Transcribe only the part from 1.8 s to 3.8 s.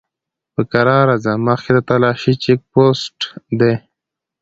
تالاشی چيک پوسټ دی!